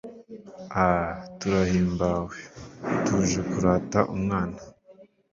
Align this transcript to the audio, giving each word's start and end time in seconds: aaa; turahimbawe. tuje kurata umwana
aaa; 0.83 1.11
turahimbawe. 1.39 2.37
tuje 3.05 3.39
kurata 3.51 3.99
umwana 4.15 4.57